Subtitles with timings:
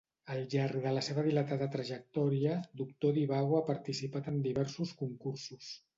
[0.35, 5.71] Al llarg de la seva dilatada trajectòria, Doctor Divago ha participat en diversos concursos.